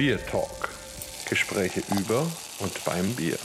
[0.00, 0.70] Beer Talk.
[1.28, 2.26] Gespräche über
[2.60, 3.36] und beim Bier.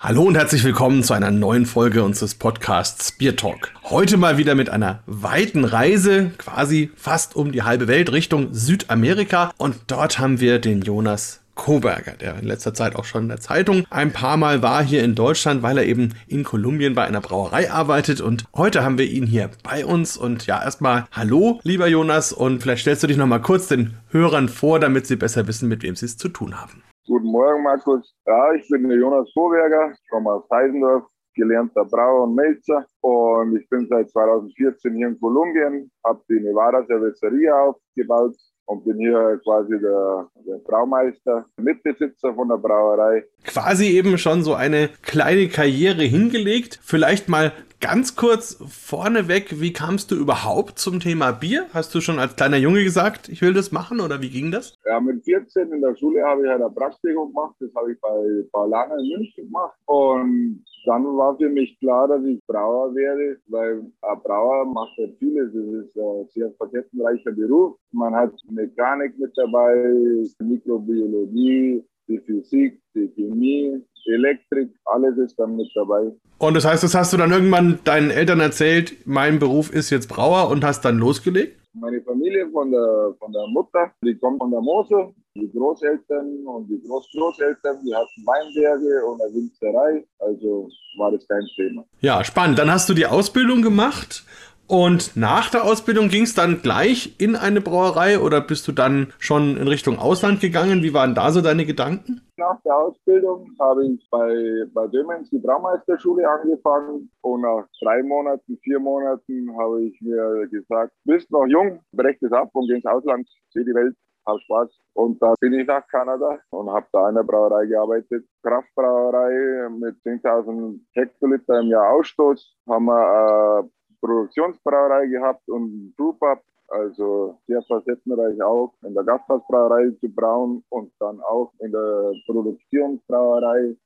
[0.00, 3.74] Hallo und herzlich willkommen zu einer neuen Folge unseres Podcasts Beer Talk.
[3.84, 9.52] Heute mal wieder mit einer weiten Reise, quasi fast um die halbe Welt Richtung Südamerika.
[9.58, 13.40] Und dort haben wir den Jonas Koberger, der in letzter Zeit auch schon in der
[13.40, 17.20] Zeitung ein paar Mal war hier in Deutschland, weil er eben in Kolumbien bei einer
[17.20, 18.20] Brauerei arbeitet.
[18.20, 20.16] Und heute haben wir ihn hier bei uns.
[20.16, 22.32] Und ja, erstmal Hallo, lieber Jonas.
[22.32, 25.82] Und vielleicht stellst du dich nochmal kurz den Hörern vor, damit sie besser wissen, mit
[25.82, 26.82] wem sie es zu tun haben.
[27.06, 28.14] Guten Morgen, Markus.
[28.26, 33.68] Ja, ich bin der Jonas Koberger, komme aus Heisendorf, gelernter Brauer und Melzer und ich
[33.68, 39.78] bin seit 2014 hier in Kolumbien, habe die Nevada Cerveceria aufgebaut und bin hier quasi
[39.78, 43.24] der, der Braumeister, Mitbesitzer von der Brauerei.
[43.44, 46.78] Quasi eben schon so eine kleine Karriere hingelegt.
[46.82, 47.52] Vielleicht mal
[47.82, 51.66] ganz kurz vorneweg, wie kamst du überhaupt zum Thema Bier?
[51.74, 54.78] Hast du schon als kleiner Junge gesagt, ich will das machen oder wie ging das?
[54.86, 57.56] Ja, mit 14 in der Schule habe ich halt ein Praktikum gemacht.
[57.58, 59.74] Das habe ich bei Paulana in München gemacht.
[59.86, 65.06] Und dann war für mich klar, dass ich Brauer werde, weil ein Brauer macht ja
[65.18, 65.52] vieles.
[65.52, 67.76] Das ist ein sehr facettenreicher Beruf.
[67.92, 75.70] Man hat Mechanik mit dabei, Mikrobiologie, die Physik, die Chemie, Elektrik, alles ist dann mit
[75.74, 76.12] dabei.
[76.38, 80.08] Und das heißt, das hast du dann irgendwann deinen Eltern erzählt, mein Beruf ist jetzt
[80.08, 81.58] Brauer und hast dann losgelegt?
[81.74, 85.14] Meine Familie von der, von der Mutter, die kommt von der Mosel.
[85.34, 90.04] Die Großeltern und die Großgroßeltern, die hatten Weinberge und eine Winzerei.
[90.18, 91.84] Also war das kein Thema.
[92.00, 92.58] Ja, spannend.
[92.58, 94.24] Dann hast du die Ausbildung gemacht
[94.72, 99.12] und nach der Ausbildung ging es dann gleich in eine Brauerei oder bist du dann
[99.18, 100.82] schon in Richtung Ausland gegangen?
[100.82, 102.22] Wie waren da so deine Gedanken?
[102.38, 108.58] Nach der Ausbildung habe ich bei, bei Dömens die Braumeisterschule angefangen und nach drei Monaten,
[108.62, 112.86] vier Monaten habe ich mir gesagt, bist noch jung, brech das ab und geh ins
[112.86, 113.94] Ausland, sieh die Welt,
[114.26, 114.70] hab Spaß.
[114.94, 118.26] Und da bin ich nach Kanada und habe da in der Brauerei gearbeitet.
[118.42, 122.56] Kraftbrauerei mit 10.000 Hektoliter im Jahr Ausstoß.
[122.68, 123.68] Haben wir äh,
[124.00, 131.20] Produktionsbrauerei gehabt und Brewpub, also sehr facettenreich auch in der Gasthausbrauerei zu brauen und dann
[131.20, 133.76] auch in der Produktionsbrauerei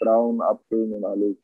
[0.00, 1.36] brauen, abfüllen und alles.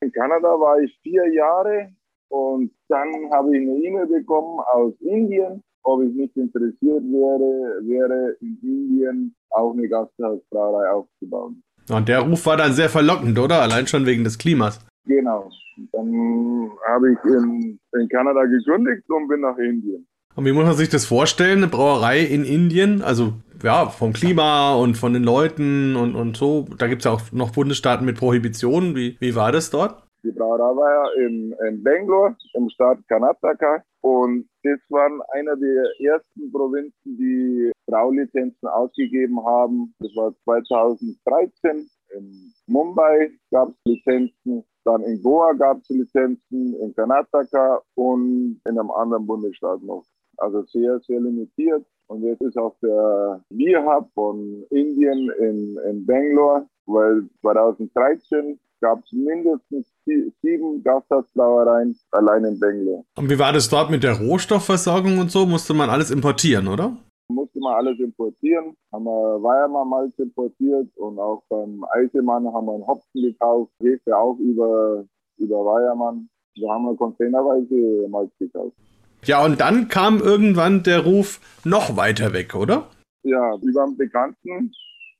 [0.00, 1.92] In Kanada war ich vier Jahre
[2.28, 8.36] und dann habe ich eine E-Mail bekommen aus Indien, ob ich nicht interessiert wäre, wäre
[8.40, 11.62] in Indien auch eine Gasthausbrauerei aufzubauen.
[11.90, 13.62] Und der Ruf war dann sehr verlockend, oder?
[13.62, 14.80] Allein schon wegen des Klimas.
[15.06, 15.50] Genau.
[15.92, 20.06] Dann habe ich in, in Kanada gekündigt und bin nach Indien.
[20.34, 23.02] Und wie muss man sich das vorstellen, eine Brauerei in Indien?
[23.02, 26.66] Also ja, vom Klima und von den Leuten und, und so.
[26.78, 28.94] Da gibt es ja auch noch Bundesstaaten mit Prohibitionen.
[28.94, 30.04] Wie, wie war das dort?
[30.28, 33.82] Die Brauerei war ja in, in Bangalore, im Staat Karnataka.
[34.02, 39.94] Und das waren einer der ersten Provinzen, die Braulizenzen ausgegeben haben.
[40.00, 41.88] Das war 2013.
[42.14, 44.64] In Mumbai gab es Lizenzen.
[44.84, 50.04] Dann in Goa gab es Lizenzen, in Karnataka und in einem anderen Bundesstaat noch.
[50.36, 51.86] Also sehr, sehr limitiert.
[52.08, 59.02] Und jetzt ist auch der Beer Hub von Indien in, in Bangalore, weil 2013 gab
[59.04, 59.92] es mindestens
[60.42, 63.04] sieben Gasthausbrauereien allein in Bangalore.
[63.16, 65.46] Und wie war das dort mit der Rohstoffversorgung und so?
[65.46, 66.96] Musste man alles importieren, oder?
[67.28, 68.76] musste man alles importieren.
[68.92, 74.38] Haben wir Weiermann-Malz importiert und auch beim Eisemann haben wir einen Hopfen gekauft, Hefe auch
[74.38, 75.04] über,
[75.36, 76.28] über Weiermann.
[76.60, 78.76] Da haben wir containerweise Malz gekauft.
[79.24, 82.88] Ja, und dann kam irgendwann der Ruf noch weiter weg, oder?
[83.24, 84.72] Ja, über einen Bekannten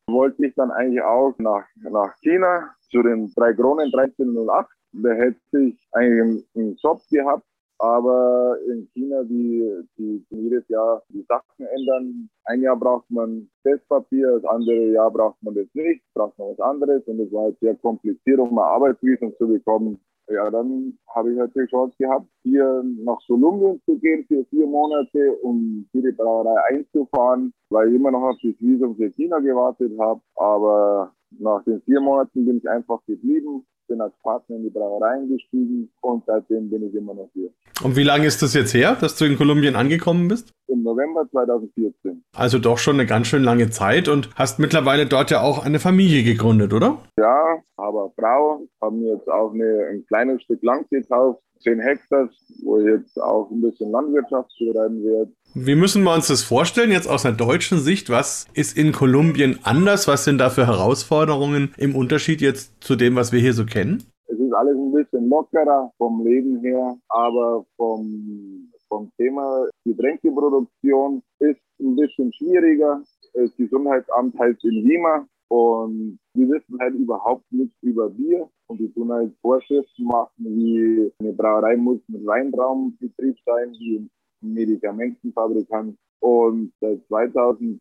[0.07, 4.69] wollte ich dann eigentlich auch nach, nach China zu den drei Kronen 1308.
[4.93, 7.45] Da hätte ich eigentlich einen Job gehabt
[7.79, 12.29] aber in China, die, die jedes Jahr die Sachen ändern.
[12.45, 16.61] Ein Jahr braucht man Testpapier, das andere Jahr braucht man das nicht, braucht man was
[16.61, 17.05] anderes.
[17.07, 20.01] Und es war halt sehr kompliziert, um eine Arbeitsvisum zu bekommen.
[20.29, 25.33] Ja, dann habe ich die Chance gehabt, hier nach Kolumbien zu gehen für vier Monate,
[25.43, 29.93] um hier die Brauerei einzufahren, weil ich immer noch auf das Visum für China gewartet
[29.99, 30.21] habe.
[30.37, 35.17] Aber nach den vier Monaten bin ich einfach geblieben, bin als Partner in die Brauerei
[35.17, 37.51] eingestiegen und seitdem bin ich immer noch hier.
[37.83, 40.53] Und wie lange ist das jetzt her, dass du in Kolumbien angekommen bist?
[40.69, 42.23] Im November 2014.
[42.37, 45.79] Also doch schon eine ganz schön lange Zeit und hast mittlerweile dort ja auch eine
[45.79, 46.99] Familie gegründet, oder?
[47.19, 52.29] Ja, aber Frau, haben jetzt auch eine, ein kleines Stück Land gekauft, 10 Hektar,
[52.63, 55.33] wo ich jetzt auch ein bisschen Landwirtschaft betreiben werde.
[55.61, 58.11] Wie müssen wir uns das vorstellen, jetzt aus einer deutschen Sicht?
[58.11, 60.07] Was ist in Kolumbien anders?
[60.07, 64.05] Was sind da für Herausforderungen im Unterschied jetzt zu dem, was wir hier so kennen?
[64.29, 71.61] Es ist alles ein bisschen lockerer vom Leben her, aber vom, vom Thema Getränkeproduktion ist
[71.81, 73.03] ein bisschen schwieriger.
[73.35, 78.93] das Gesundheitsamt halt in Lima und wir wissen halt überhaupt nichts über Bier und die
[78.93, 84.09] tun halt Vorschriften machen, wie eine Brauerei muss mit Weinraumbetrieb sein, wie
[84.41, 85.97] Medikamentenfabrikant.
[86.21, 87.81] Und seit 2018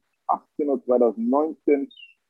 [0.69, 1.89] oder 2019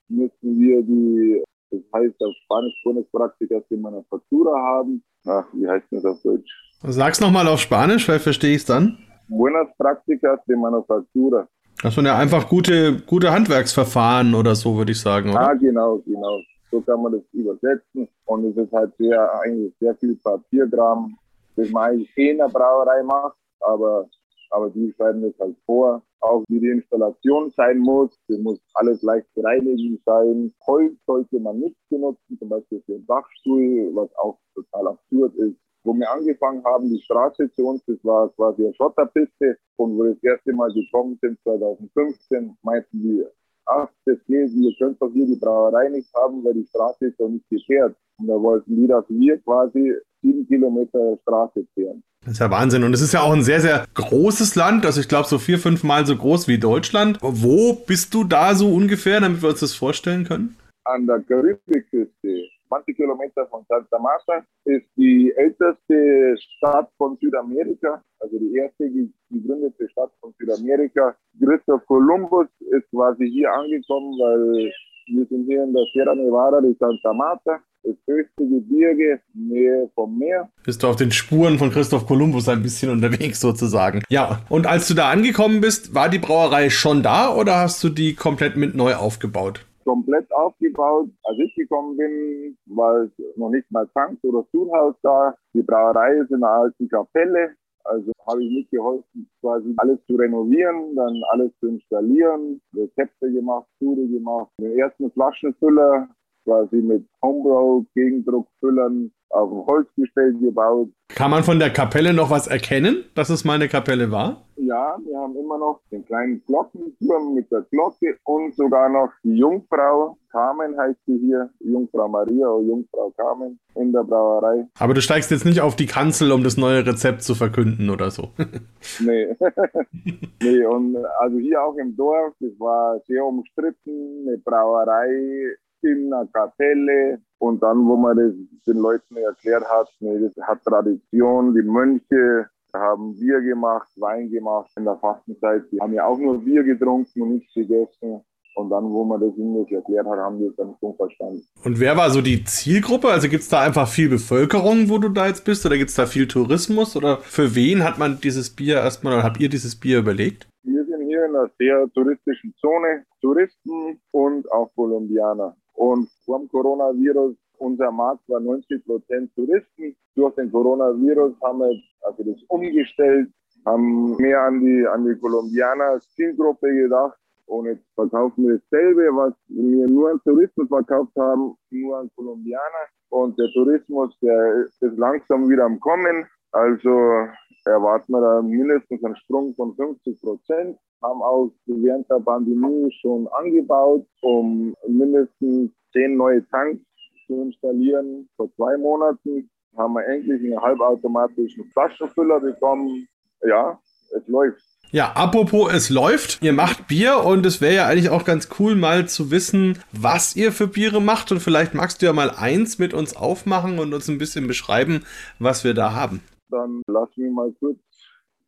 [0.10, 5.04] müssen wir die, das heißt auf Spanisch Bundespraktikas die Manufaktura haben.
[5.26, 6.50] Ach, wie heißt das auf Deutsch?
[6.84, 8.98] Sag's nochmal auf Spanisch, weil verstehe ich es dann.
[9.28, 11.48] Buenas Prácticas de Manufactura.
[11.82, 15.50] Das sind ja einfach gute, gute Handwerksverfahren oder so, würde ich sagen, oder?
[15.50, 16.40] Ah, genau, genau.
[16.72, 18.08] So kann man das übersetzen.
[18.26, 21.16] Und es ist halt sehr, eigentlich sehr viel Papierkram,
[21.56, 24.08] das man eigentlich eh in der Brauerei macht, aber,
[24.52, 26.02] aber die schreiben das halt vor.
[26.20, 28.18] Auch wie die Installation sein muss.
[28.28, 30.54] Das muss alles leicht reinigen sein.
[30.66, 35.58] Holz sollte man nicht benutzen, zum Beispiel für den Dachstuhl, was auch total absurd ist
[35.88, 39.58] wo wir angefangen haben, die Straße zu uns, das war quasi eine Schotterpiste.
[39.78, 43.26] Und wo wir das erste Mal gekommen sind, 2015, meinten die,
[43.66, 47.20] ach, das geht, ihr könnt doch hier die Brauerei nicht haben, weil die Straße ist
[47.20, 47.96] doch nicht gekehrt.
[48.20, 52.04] Und da wollten die, dass wir quasi sieben Kilometer Straße kehren.
[52.28, 52.84] Das ist ja Wahnsinn.
[52.84, 54.86] Und es ist ja auch ein sehr, sehr großes Land.
[54.86, 57.20] Also ich glaube so vier, fünf Mal so groß wie Deutschland.
[57.22, 60.58] Wo bist du da so ungefähr, damit wir uns das vorstellen können?
[60.84, 62.50] An der Karibikküste.
[62.68, 68.92] 20 Kilometer von Santa Marta, ist die älteste Stadt von Südamerika, also die erste
[69.32, 71.16] gegründete Stadt von Südamerika.
[71.40, 74.74] Christoph Columbus ist quasi hier angekommen, weil
[75.16, 80.18] wir sind hier in der Sierra Nevada de Santa Marta, das höchste Gebirge, Nähe vom
[80.18, 80.50] Meer.
[80.64, 84.04] Bist du auf den Spuren von Christoph Kolumbus ein bisschen unterwegs sozusagen.
[84.10, 87.90] Ja, und als du da angekommen bist, war die Brauerei schon da oder hast du
[87.90, 89.66] die komplett mit neu aufgebaut?
[89.88, 91.10] komplett aufgebaut.
[91.24, 95.34] Als ich gekommen bin, war es noch nicht mal Tank oder Stuhlhaus da.
[95.54, 97.52] Die Brauerei ist in einer alten Kapelle.
[97.86, 104.06] Also habe ich mitgeholfen, quasi alles zu renovieren, dann alles zu installieren, Rezepte gemacht, Sude
[104.10, 106.10] gemacht, den ersten Flaschenfüller
[106.48, 110.90] quasi mit Homebrew, Gegendruckfüllern auf dem Holzgestell gebaut.
[111.10, 114.46] Kann man von der Kapelle noch was erkennen, dass es mal eine Kapelle war?
[114.56, 119.36] Ja, wir haben immer noch den kleinen Glockenturm mit der Glocke und sogar noch die
[119.36, 124.68] Jungfrau, Carmen heißt sie hier, Jungfrau Maria oder Jungfrau Carmen in der Brauerei.
[124.80, 128.12] Aber du steigst jetzt nicht auf die Kanzel, um das neue Rezept zu verkünden oder
[128.12, 128.30] so.
[129.00, 129.28] nee.
[130.44, 136.28] nee, und also hier auch im Dorf, das war sehr umstritten, eine Brauerei in einer
[136.28, 138.34] Kapelle und dann, wo man das
[138.66, 144.70] den Leuten erklärt hat, nee, das hat Tradition, die Mönche haben Bier gemacht, Wein gemacht
[144.78, 145.64] in der Fastenzeit.
[145.72, 148.22] Die haben ja auch nur Bier getrunken und nichts gegessen.
[148.56, 151.44] Und dann, wo man das ihnen erklärt hat, haben die es dann schon verstanden.
[151.64, 153.08] Und wer war so die Zielgruppe?
[153.08, 155.64] Also gibt es da einfach viel Bevölkerung, wo du da jetzt bist?
[155.68, 156.96] Oder gibt es da viel Tourismus?
[156.96, 160.48] Oder für wen hat man dieses Bier erstmal, oder habt ihr dieses Bier überlegt?
[160.64, 163.04] Wir sind hier in einer sehr touristischen Zone.
[163.22, 165.56] Touristen und auch Kolumbianer.
[165.78, 169.96] Und vor dem Coronavirus, unser Markt war 90 Prozent Touristen.
[170.16, 173.30] Durch den Coronavirus haben wir also das umgestellt,
[173.64, 177.18] haben mehr an die, an die Kolumbianer Zielgruppe gedacht.
[177.46, 182.86] Und jetzt verkaufen wir dasselbe, was wir nur an Touristen verkauft haben, nur an Kolumbianer.
[183.10, 186.26] Und der Tourismus, der ist langsam wieder am Kommen.
[186.52, 187.28] Also
[187.68, 190.78] erwarten wir da mindestens einen Sprung von 50 Prozent.
[191.02, 196.82] Haben auch während der Pandemie schon angebaut, um mindestens zehn neue Tanks
[197.28, 198.28] zu installieren.
[198.36, 203.08] Vor zwei Monaten haben wir endlich einen halbautomatischen Flaschenfüller bekommen.
[203.46, 203.80] Ja,
[204.16, 204.64] es läuft.
[204.92, 206.42] Ja, apropos, es läuft.
[206.42, 210.36] Ihr macht Bier und es wäre ja eigentlich auch ganz cool, mal zu wissen, was
[210.36, 211.32] ihr für Biere macht.
[211.32, 215.04] Und vielleicht magst du ja mal eins mit uns aufmachen und uns ein bisschen beschreiben,
[215.40, 216.22] was wir da haben.
[216.50, 217.78] Dann lass mich mal kurz.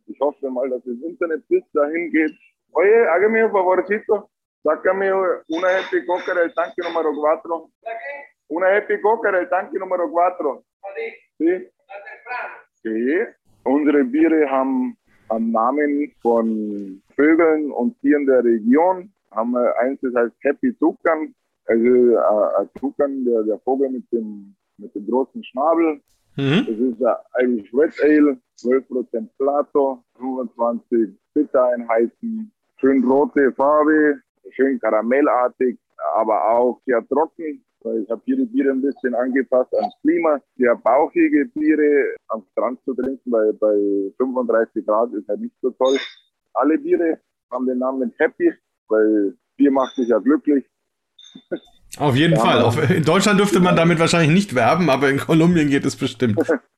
[0.08, 2.36] Ich hoffe mal, dass das Internet bis dahin geht.
[2.72, 4.30] Oye, hágame un favorcito.
[4.64, 7.70] Sácame una Happy Coca del tanque número 4.
[8.50, 10.64] Una Happy Coca del tanque número 4.
[11.38, 11.70] Sí.
[12.84, 13.20] Sí.
[13.64, 14.98] Unsere Biere haben
[15.30, 19.12] am Namen von Vögeln und Tieren der Region.
[19.32, 21.34] Haben wir eins, das heißt Happy Tukan.
[21.66, 26.02] Also äh, Tukan, der, der Vogel mit dem, mit dem großen Schnabel.
[26.40, 26.66] Mhm.
[26.68, 27.04] Das ist
[27.34, 35.78] ein Irish Red Ale, 12% Plato, 25 Bittereinheiten, schön rote Farbe, schön karamellartig,
[36.16, 37.64] aber auch sehr trocken.
[38.02, 40.42] Ich habe hier die Biere ein bisschen angepasst ans Klima.
[40.58, 45.72] Sehr bauchige Biere am Strand zu trinken, weil bei 35 Grad ist halt nicht so
[45.72, 45.98] toll.
[46.54, 47.20] Alle Biere
[47.52, 48.54] haben den Namen Happy,
[48.88, 50.66] weil Bier macht sich ja glücklich.
[51.98, 52.62] Auf jeden ja, Fall.
[52.62, 56.40] Auf, in Deutschland dürfte man damit wahrscheinlich nicht werben, aber in Kolumbien geht es bestimmt.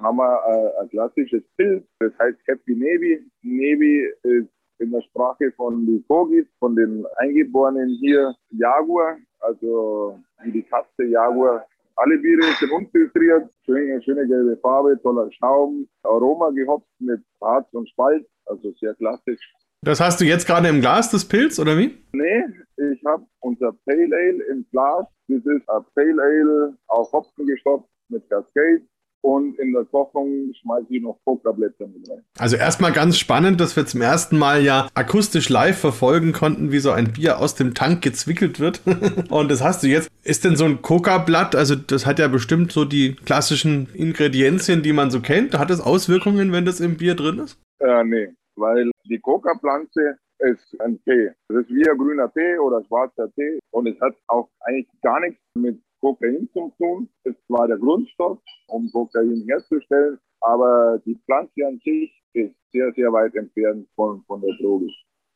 [0.00, 3.20] haben wir äh, ein klassisches Pilz, das heißt Happy Navy.
[3.42, 4.48] Navy ist
[4.78, 11.04] in der Sprache von den Kogis, von den Eingeborenen hier Jaguar, also wie die Katze
[11.04, 11.66] Jaguar.
[11.96, 17.88] Alle Biere sind unfiltriert, schöne, schöne gelbe Farbe, toller Schaum, Aroma gehopft mit Harz und
[17.88, 19.40] Spalt, also sehr klassisch.
[19.84, 21.96] Das hast du jetzt gerade im Glas, das Pilz, oder wie?
[22.12, 22.44] Nee,
[22.76, 25.06] ich habe unser Pale Ale im Glas.
[25.28, 28.82] Das ist ein Pale Ale auf Hopfen gestopft mit Cascade
[29.20, 32.24] und in der Kochung schmeiße ich noch Kokablätter mit rein.
[32.38, 36.78] Also erstmal ganz spannend, dass wir zum ersten Mal ja akustisch live verfolgen konnten, wie
[36.78, 38.82] so ein Bier aus dem Tank gezwickelt wird.
[39.30, 40.08] und das hast du jetzt.
[40.24, 44.92] Ist denn so ein Coca-Blatt, also das hat ja bestimmt so die klassischen Ingredienzien, die
[44.92, 45.58] man so kennt.
[45.58, 47.58] Hat das Auswirkungen, wenn das im Bier drin ist?
[47.80, 51.30] Äh, nee, weil die Coca-Pflanze ist ein Tee.
[51.48, 55.20] Das ist wie ein grüner Tee oder schwarzer Tee und es hat auch eigentlich gar
[55.20, 57.08] nichts mit Kokain zu tun.
[57.24, 58.38] Das war der Grundstoff,
[58.68, 64.40] um Kokain herzustellen, aber die Pflanze an sich ist sehr, sehr weit entfernt von, von
[64.40, 64.86] der Droge.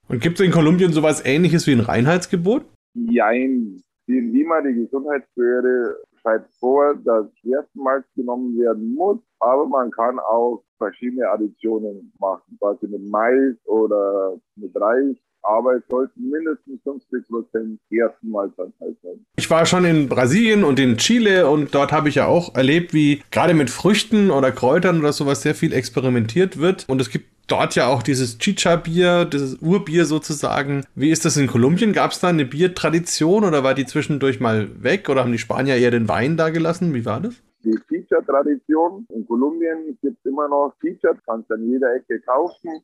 [0.08, 2.64] Und gibt es in Kolumbien sowas ähnliches wie ein Reinheitsgebot?
[2.94, 3.82] Nein.
[4.08, 10.62] Die Lima, die Gesundheitsbehörde, schreibt vor, dass Schwerstmalz genommen werden muss, aber man kann auch
[10.78, 17.80] verschiedene Additionen machen, quasi mit Mais oder mit Reis aber es sollten mindestens 50 Prozent
[17.90, 19.26] Gerstenmalzanteil sein.
[19.36, 22.94] Ich war schon in Brasilien und in Chile und dort habe ich ja auch erlebt,
[22.94, 26.88] wie gerade mit Früchten oder Kräutern oder sowas sehr viel experimentiert wird.
[26.88, 30.84] Und es gibt dort ja auch dieses Chicha-Bier, dieses Urbier sozusagen.
[30.94, 31.92] Wie ist das in Kolumbien?
[31.92, 35.76] Gab es da eine Biertradition oder war die zwischendurch mal weg oder haben die Spanier
[35.76, 36.94] eher den Wein da gelassen?
[36.94, 37.34] Wie war das?
[37.64, 42.82] Die Chicha-Tradition in Kolumbien gibt es immer noch Chicha, kannst du an jeder Ecke kaufen.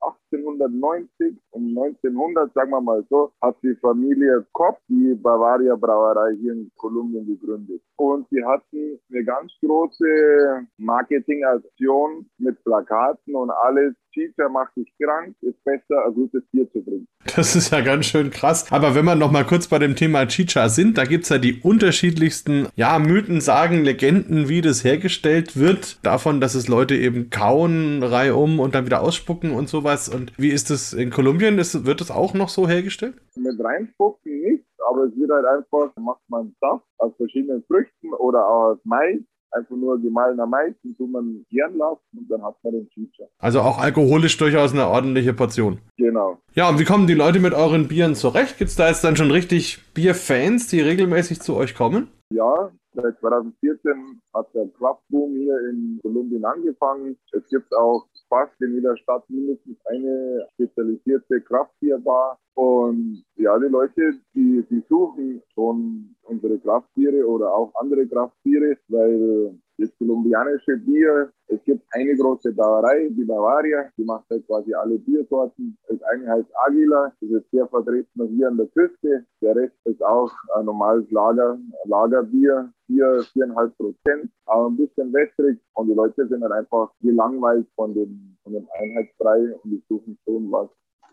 [0.00, 6.52] 1890 um 1900, sagen wir mal so, hat die Familie Kopp die Bavaria Brauerei hier
[6.52, 7.82] in Kolumbien gegründet.
[7.96, 13.94] Und sie hatten eine ganz große Marketingaktion mit Plakaten und alles.
[14.16, 17.06] Chicha macht dich krank, ist besser, ein gutes Bier zu trinken.
[17.36, 18.72] Das ist ja ganz schön krass.
[18.72, 21.36] Aber wenn wir noch mal kurz bei dem Thema Chicha sind, da gibt es ja
[21.36, 25.98] die unterschiedlichsten, ja, Mythen, Sagen, Legenden, wie das hergestellt wird.
[26.02, 30.08] Davon, dass es Leute eben kauen, reihum und dann wieder ausspucken und sowas.
[30.08, 31.58] Und wie ist das in Kolumbien?
[31.58, 33.16] Ist, wird das auch noch so hergestellt?
[33.36, 38.46] Mit reinspucken nicht, aber es wird halt einfach, macht man Saft aus verschiedenen Früchten oder
[38.46, 39.18] aus Mais
[39.50, 43.24] einfach nur gemahlener Mais, tut man gern lassen und dann hat man den Chicha.
[43.38, 45.78] Also auch alkoholisch durchaus eine ordentliche Portion.
[45.96, 46.38] Genau.
[46.54, 48.58] Ja, und wie kommen die Leute mit euren Bieren zurecht?
[48.58, 52.08] Gibt es da jetzt dann schon richtig Bierfans, die regelmäßig zu euch kommen?
[52.30, 57.16] Ja, seit 2014 hat der Craftboom hier in Kolumbien angefangen.
[57.32, 62.38] Es gibt auch fast in jeder Stadt mindestens eine spezialisierte Kraftbierbar.
[62.54, 69.58] Und ja, die Leute, die, die suchen schon unsere Kraftbiere oder auch andere Kraftbiere, weil
[69.78, 74.98] das kolumbianische Bier, es gibt eine große Brauerei, die Bavaria, die macht halt quasi alle
[74.98, 75.76] Biersorten.
[75.88, 79.24] Das eine heißt Aguila, das ist sehr vertreten hier an der Küste.
[79.40, 83.04] Der Rest ist auch ein normales Lager, Lagerbier, 4,
[83.34, 85.58] 4,5 Prozent, aber ein bisschen wässrig.
[85.74, 90.18] Und die Leute sind halt einfach gelangweilt von dem, von dem Einheitsbrei und die suchen
[90.24, 90.68] schon was,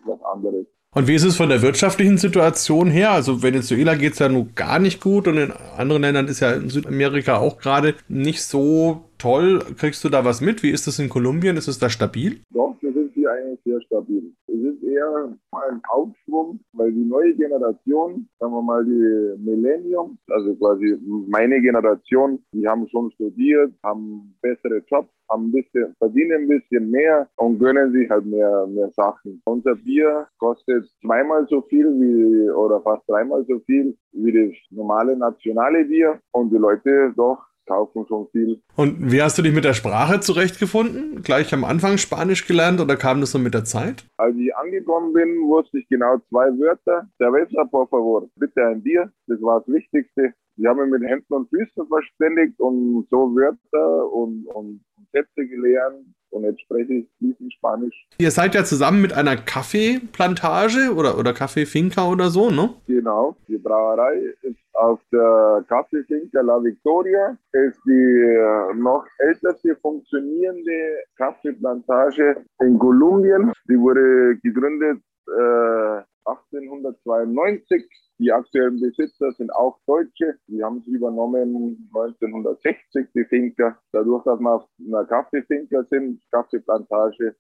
[0.05, 0.65] was anderes.
[0.94, 3.12] Und wie ist es von der wirtschaftlichen Situation her?
[3.12, 6.52] Also Venezuela geht es ja nun gar nicht gut und in anderen Ländern ist ja
[6.52, 9.66] in Südamerika auch gerade nicht so toll.
[9.78, 10.62] Kriegst du da was mit?
[10.62, 11.58] Wie ist das in Kolumbien?
[11.58, 12.42] Ist es da stabil?
[12.54, 12.76] Doch,
[13.24, 14.32] hier eigentlich sehr stabil.
[14.48, 20.56] Es ist eher ein Aufschwung, weil die neue Generation, sagen wir mal die Millennium, also
[20.56, 26.48] quasi meine Generation, die haben schon studiert, haben bessere Jobs, haben ein bisschen, verdienen ein
[26.48, 29.42] bisschen mehr und gönnen sich halt mehr, mehr Sachen.
[29.46, 35.15] Unser Bier kostet zweimal so viel wie, oder fast dreimal so viel wie das normale
[35.15, 38.62] nationale Bier und die Leute doch kaufen schon viel.
[38.75, 41.22] Und wie hast du dich mit der Sprache zurechtgefunden?
[41.22, 44.05] Gleich am Anfang Spanisch gelernt oder kam das so mit der Zeit?
[44.17, 47.08] Als ich angekommen bin, wusste ich genau zwei Wörter.
[47.17, 48.29] Cerveza, por favor.
[48.36, 49.12] Bitte ein Bier.
[49.27, 50.34] Das war das Wichtigste.
[50.55, 56.05] Sie haben mich mit Händen und Füßen verständigt und so Wörter und, und Sätze gelernt
[56.34, 58.08] und jetzt spreche ich fließend Spanisch.
[58.18, 62.74] Ihr seid ja zusammen mit einer Kaffeeplantage oder, oder Kaffeefinca oder so, ne?
[62.88, 63.36] Genau.
[63.48, 67.38] Die Brauerei ist auf der Kaffeefinca La Victoria.
[67.52, 73.52] Ist die äh, noch älteste funktionierende Kaffeeplantage in Kolumbien.
[73.70, 77.86] Die wurde gegründet äh, 1892
[78.24, 80.36] die aktuellen Besitzer sind auch Deutsche.
[80.48, 83.77] Die haben sie übernommen 1960, die Finker.
[83.92, 87.36] Dadurch, dass wir auf einer Kaffeefinker sind, Kaffeeplantage,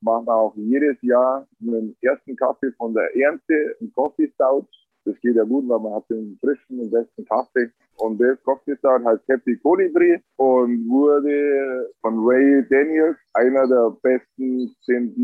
[0.00, 4.66] machen wir auch jedes Jahr den ersten Kaffee von der Ernte, einen Coffee Stout.
[5.04, 7.70] Das geht ja gut, weil man hat den frischen und besten Kaffee.
[7.98, 14.74] Und das Coffee Star heißt Happy Colibri und wurde von Ray Daniels, einer der besten
[14.84, 15.14] zehn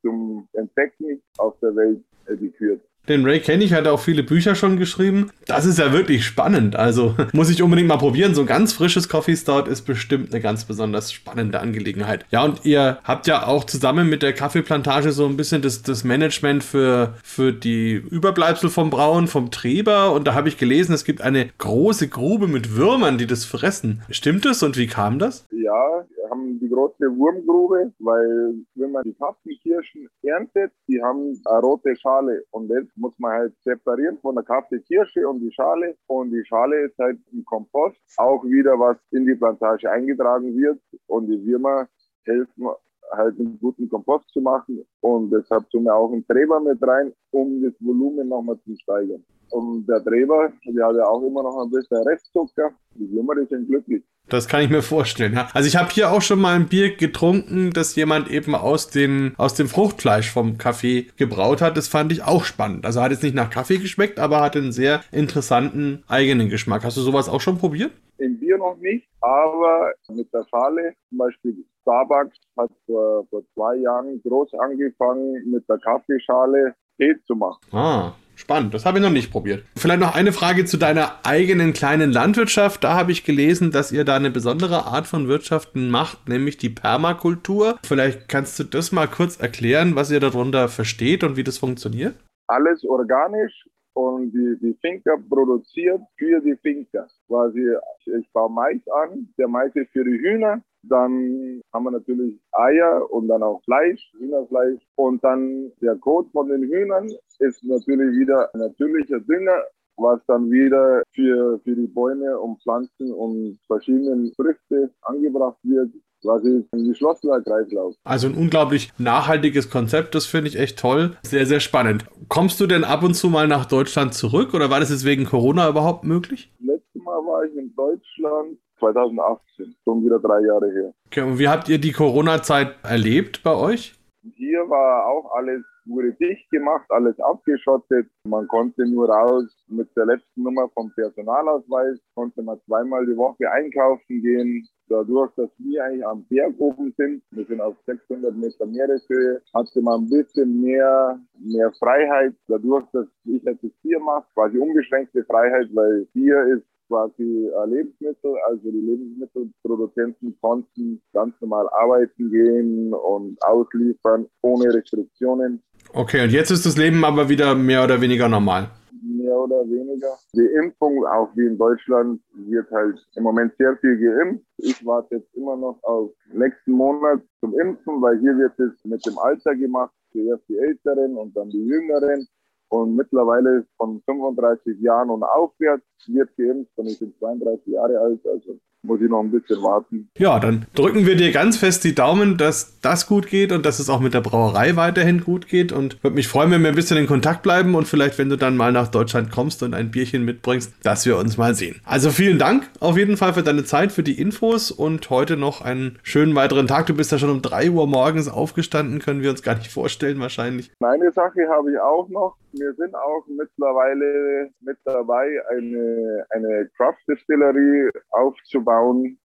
[0.00, 2.80] zum Entdecken auf der Welt, gekürt.
[3.08, 5.30] Den Ray kenne ich, hat auch viele Bücher schon geschrieben.
[5.46, 6.74] Das ist ja wirklich spannend.
[6.74, 8.34] Also muss ich unbedingt mal probieren.
[8.34, 12.24] So ein ganz frisches Coffee Stout ist bestimmt eine ganz besonders spannende Angelegenheit.
[12.30, 16.04] Ja, und ihr habt ja auch zusammen mit der Kaffeeplantage so ein bisschen das, das
[16.04, 20.12] Management für, für die Überbleibsel vom Brauen, vom Treber.
[20.12, 24.02] Und da habe ich gelesen, es gibt eine große Grube mit Würmern, die das fressen.
[24.08, 25.46] Stimmt das und wie kam das?
[25.50, 31.60] Ja, wir haben die große Wurmgrube, weil wenn man die Kaffeekirschen erntet, die haben eine
[31.60, 35.96] rote Schale und das muss man halt separieren von der Kaffeekirsche und die Schale.
[36.06, 40.80] Und die Schale ist halt im Kompost auch wieder, was in die Plantage eingetragen wird.
[41.06, 41.88] Und die Würmer
[42.24, 42.68] helfen
[43.12, 44.84] halt einen guten Kompost zu machen.
[45.00, 49.24] Und deshalb tun wir auch einen Treber mit rein, um das Volumen nochmal zu steigern.
[49.50, 52.72] Und der Treber, der hat ja auch immer noch ein bisschen Restzucker.
[52.94, 54.02] Die Würmer sind glücklich.
[54.28, 55.34] Das kann ich mir vorstellen.
[55.34, 55.48] Ja.
[55.52, 59.34] Also ich habe hier auch schon mal ein Bier getrunken, das jemand eben aus, den,
[59.36, 61.76] aus dem Fruchtfleisch vom Kaffee gebraut hat.
[61.76, 62.86] Das fand ich auch spannend.
[62.86, 66.84] Also hat jetzt nicht nach Kaffee geschmeckt, aber hat einen sehr interessanten eigenen Geschmack.
[66.84, 67.92] Hast du sowas auch schon probiert?
[68.18, 73.76] Im Bier noch nicht, aber mit der Schale, zum Beispiel Starbucks hat vor, vor zwei
[73.76, 77.60] Jahren groß angefangen, mit der Kaffeeschale Tee zu machen.
[77.72, 78.12] Ah.
[78.36, 79.64] Spannend, das habe ich noch nicht probiert.
[79.76, 82.82] Vielleicht noch eine Frage zu deiner eigenen kleinen Landwirtschaft.
[82.82, 86.68] Da habe ich gelesen, dass ihr da eine besondere Art von Wirtschaften macht, nämlich die
[86.68, 87.78] Permakultur.
[87.86, 92.16] Vielleicht kannst du das mal kurz erklären, was ihr darunter versteht und wie das funktioniert?
[92.48, 97.06] Alles organisch und die, die Finca produziert für die Finca.
[97.26, 97.74] Quasi,
[98.06, 103.10] ich baue Mais an, der Mais ist für die Hühner, dann haben wir natürlich Eier
[103.10, 104.82] und dann auch Fleisch, Hühnerfleisch.
[104.96, 107.08] Und dann der Kot von den Hühnern
[107.38, 109.62] ist natürlich wieder natürlicher Dünger,
[109.96, 115.90] was dann wieder für, für die Bäume und Pflanzen und verschiedene Früchte angebracht wird
[116.24, 117.94] quasi ein geschlossener Kreislauf.
[118.04, 121.16] Also ein unglaublich nachhaltiges Konzept, das finde ich echt toll.
[121.22, 122.06] Sehr, sehr spannend.
[122.28, 125.26] Kommst du denn ab und zu mal nach Deutschland zurück oder war das jetzt wegen
[125.26, 126.50] Corona überhaupt möglich?
[126.60, 130.94] Letztes Mal war ich in Deutschland 2018, schon wieder drei Jahre her.
[131.06, 133.94] Okay, und wie habt ihr die Corona-Zeit erlebt bei euch?
[134.36, 138.08] Hier war auch alles wurde dicht gemacht, alles abgeschottet.
[138.24, 143.50] Man konnte nur raus mit der letzten Nummer vom Personalausweis, konnte man zweimal die Woche
[143.50, 144.66] einkaufen gehen.
[144.88, 149.80] Dadurch, dass wir eigentlich am Berg oben sind, wir sind auf 600 Meter Meereshöhe, hatte
[149.80, 152.34] man ein bisschen mehr, mehr Freiheit.
[152.48, 158.36] Dadurch, dass ich jetzt Bier mache, quasi unbeschränkte Freiheit, weil Bier ist quasi Lebensmittel.
[158.46, 165.62] Also die Lebensmittelproduzenten konnten ganz normal arbeiten gehen und ausliefern ohne Restriktionen.
[165.96, 168.68] Okay, und jetzt ist das Leben aber wieder mehr oder weniger normal.
[169.00, 170.08] Mehr oder weniger.
[170.32, 174.44] Die Impfung, auch wie in Deutschland, wird halt im Moment sehr viel geimpft.
[174.56, 179.06] Ich warte jetzt immer noch auf nächsten Monat zum Impfen, weil hier wird es mit
[179.06, 179.92] dem Alter gemacht.
[180.10, 182.26] Zuerst die Älteren und dann die Jüngeren.
[182.70, 188.26] Und mittlerweile von 35 Jahren und aufwärts wird geimpft und ich bin 32 Jahre alt.
[188.26, 190.08] Also muss ich noch ein bisschen warten.
[190.18, 193.78] Ja, dann drücken wir dir ganz fest die Daumen, dass das gut geht und dass
[193.78, 195.72] es auch mit der Brauerei weiterhin gut geht.
[195.72, 198.36] Und würde mich freuen, wenn wir ein bisschen in Kontakt bleiben und vielleicht, wenn du
[198.36, 201.80] dann mal nach Deutschland kommst und ein Bierchen mitbringst, dass wir uns mal sehen.
[201.84, 205.62] Also vielen Dank auf jeden Fall für deine Zeit, für die Infos und heute noch
[205.62, 206.86] einen schönen weiteren Tag.
[206.86, 210.20] Du bist ja schon um 3 Uhr morgens aufgestanden, können wir uns gar nicht vorstellen
[210.20, 210.70] wahrscheinlich.
[210.80, 212.36] Eine Sache habe ich auch noch.
[212.52, 218.73] Wir sind auch mittlerweile mit dabei, eine, eine Craft Distillery aufzubauen.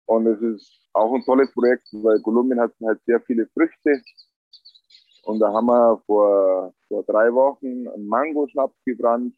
[0.06, 4.00] Und es ist auch ein tolles Projekt, weil Kolumbien hat halt sehr viele Früchte.
[5.24, 9.34] Und da haben wir vor, vor drei Wochen einen Mango-Schnaps gebrannt.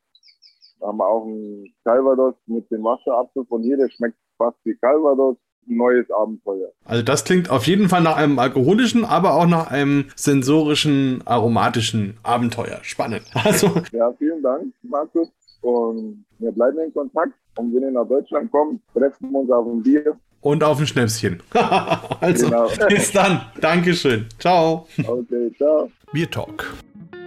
[0.81, 3.77] Da haben wir auch einen Calvados mit dem Wasserapfel von hier.
[3.77, 6.73] Der schmeckt fast wie Calvados neues Abenteuer.
[6.85, 12.19] Also das klingt auf jeden Fall nach einem alkoholischen, aber auch nach einem sensorischen, aromatischen
[12.23, 12.79] Abenteuer.
[12.83, 13.25] Spannend.
[13.45, 13.69] Also.
[13.93, 15.29] Ja, vielen Dank, Markus.
[15.61, 17.33] Und wir bleiben in Kontakt.
[17.57, 20.17] Und wenn ihr nach Deutschland kommt, treffen wir uns auf ein Bier.
[20.41, 21.43] Und auf ein Schnäpschen.
[22.21, 22.69] also, genau.
[22.89, 23.41] bis dann.
[23.61, 24.27] Dankeschön.
[24.39, 24.87] Ciao.
[25.07, 25.91] Okay, ciao.
[26.13, 26.73] Bier Talk,